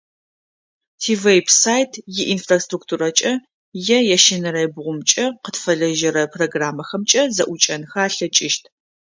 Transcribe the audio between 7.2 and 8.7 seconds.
зэӏукӏэнхэ алъэкӏыщт.